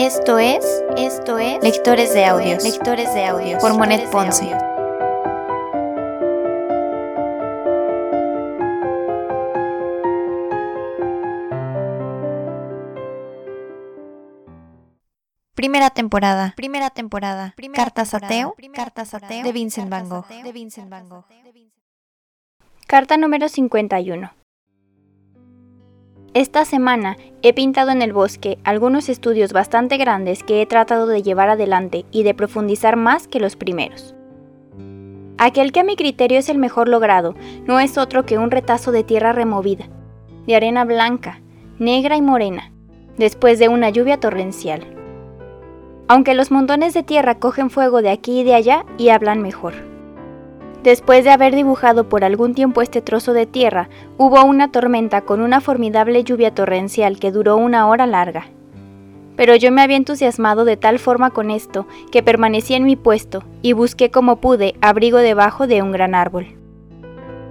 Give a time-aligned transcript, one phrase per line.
[0.00, 0.64] Esto es,
[0.96, 3.60] esto es Lectores de Audios, Lectores de Audios.
[3.60, 4.56] Por Monet Ponce.
[15.56, 21.08] Primera temporada, primera temporada, Cartas ateo, Cartas ateo de Vincent Van Gogh, de Vincent Van
[21.08, 21.24] Gogh.
[22.86, 24.37] Carta número 51.
[26.38, 31.20] Esta semana he pintado en el bosque algunos estudios bastante grandes que he tratado de
[31.20, 34.14] llevar adelante y de profundizar más que los primeros.
[35.36, 37.34] Aquel que a mi criterio es el mejor logrado
[37.66, 39.88] no es otro que un retazo de tierra removida,
[40.46, 41.40] de arena blanca,
[41.80, 42.70] negra y morena,
[43.16, 44.86] después de una lluvia torrencial.
[46.06, 49.74] Aunque los montones de tierra cogen fuego de aquí y de allá y hablan mejor.
[50.82, 55.40] Después de haber dibujado por algún tiempo este trozo de tierra, hubo una tormenta con
[55.40, 58.46] una formidable lluvia torrencial que duró una hora larga.
[59.36, 63.42] Pero yo me había entusiasmado de tal forma con esto que permanecí en mi puesto
[63.60, 66.46] y busqué como pude abrigo debajo de un gran árbol.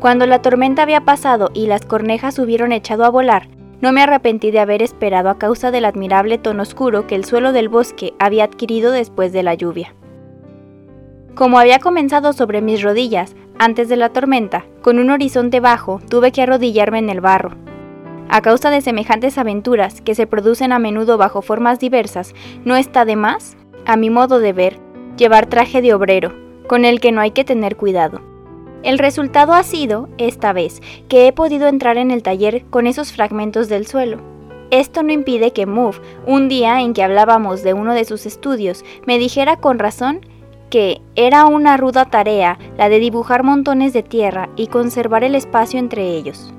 [0.00, 3.48] Cuando la tormenta había pasado y las cornejas hubieron echado a volar,
[3.80, 7.52] no me arrepentí de haber esperado a causa del admirable tono oscuro que el suelo
[7.52, 9.94] del bosque había adquirido después de la lluvia.
[11.34, 16.30] Como había comenzado sobre mis rodillas, antes de la tormenta, con un horizonte bajo, tuve
[16.30, 17.56] que arrodillarme en el barro.
[18.28, 23.04] A causa de semejantes aventuras que se producen a menudo bajo formas diversas, no está
[23.04, 24.78] de más, a mi modo de ver,
[25.16, 26.32] llevar traje de obrero,
[26.68, 28.20] con el que no hay que tener cuidado.
[28.84, 33.12] El resultado ha sido, esta vez, que he podido entrar en el taller con esos
[33.12, 34.18] fragmentos del suelo.
[34.70, 38.84] Esto no impide que Move, un día en que hablábamos de uno de sus estudios,
[39.04, 40.20] me dijera con razón
[40.70, 45.78] que era una ruda tarea la de dibujar montones de tierra y conservar el espacio
[45.78, 46.52] entre ellos.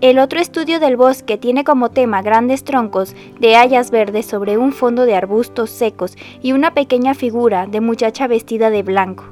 [0.00, 4.72] El otro estudio del bosque tiene como tema grandes troncos de hayas verdes sobre un
[4.72, 9.24] fondo de arbustos secos y una pequeña figura de muchacha vestida de blanco.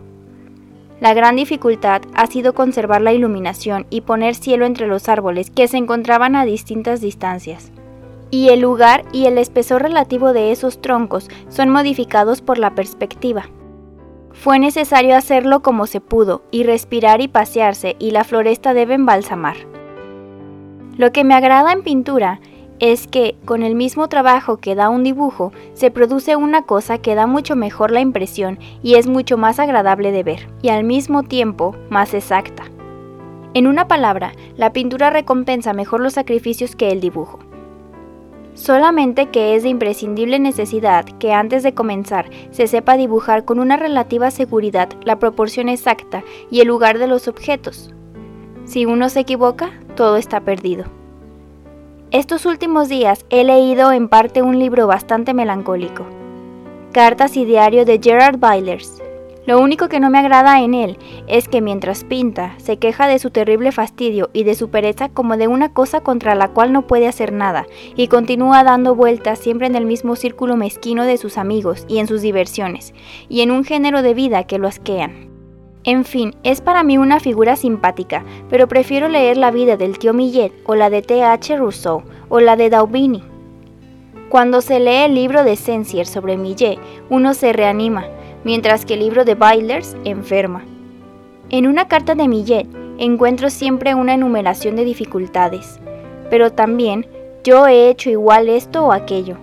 [1.00, 5.68] La gran dificultad ha sido conservar la iluminación y poner cielo entre los árboles que
[5.68, 7.72] se encontraban a distintas distancias.
[8.30, 13.48] Y el lugar y el espesor relativo de esos troncos son modificados por la perspectiva.
[14.32, 19.56] Fue necesario hacerlo como se pudo, y respirar y pasearse, y la floresta debe embalsamar.
[20.96, 22.40] Lo que me agrada en pintura
[22.80, 27.14] es que, con el mismo trabajo que da un dibujo, se produce una cosa que
[27.14, 31.22] da mucho mejor la impresión y es mucho más agradable de ver, y al mismo
[31.22, 32.64] tiempo más exacta.
[33.54, 37.40] En una palabra, la pintura recompensa mejor los sacrificios que el dibujo.
[38.58, 43.76] Solamente que es de imprescindible necesidad que antes de comenzar se sepa dibujar con una
[43.76, 47.94] relativa seguridad la proporción exacta y el lugar de los objetos.
[48.64, 50.86] Si uno se equivoca, todo está perdido.
[52.10, 56.04] Estos últimos días he leído en parte un libro bastante melancólico,
[56.90, 59.00] Cartas y Diario de Gerard Bailers,
[59.48, 63.18] lo único que no me agrada en él es que mientras pinta, se queja de
[63.18, 66.86] su terrible fastidio y de su pereza como de una cosa contra la cual no
[66.86, 67.66] puede hacer nada,
[67.96, 72.06] y continúa dando vueltas siempre en el mismo círculo mezquino de sus amigos y en
[72.06, 72.92] sus diversiones,
[73.30, 75.30] y en un género de vida que lo asquean.
[75.82, 80.12] En fin, es para mí una figura simpática, pero prefiero leer la vida del tío
[80.12, 81.56] Millet o la de T.H.
[81.56, 83.22] Rousseau o la de Daubigny.
[84.28, 86.78] Cuando se lee el libro de Sensier sobre Millet,
[87.08, 88.04] uno se reanima,
[88.48, 90.64] mientras que el libro de Bailers enferma.
[91.50, 92.66] En una carta de Millet
[92.96, 95.78] encuentro siempre una enumeración de dificultades,
[96.30, 97.06] pero también
[97.44, 99.36] yo he hecho igual esto o aquello.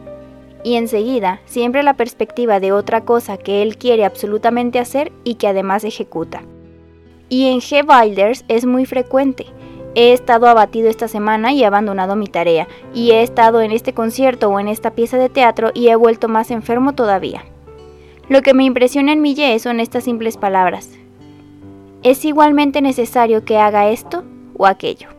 [0.64, 5.50] Y enseguida siempre la perspectiva de otra cosa que él quiere absolutamente hacer y que
[5.50, 6.42] además ejecuta.
[7.30, 7.86] Y en G.
[7.86, 9.46] Bailers es muy frecuente.
[9.94, 13.94] He estado abatido esta semana y he abandonado mi tarea, y he estado en este
[13.94, 17.44] concierto o en esta pieza de teatro y he vuelto más enfermo todavía.
[18.28, 20.90] Lo que me impresiona en Millet son estas simples palabras.
[22.02, 24.24] Es igualmente necesario que haga esto
[24.58, 25.15] o aquello.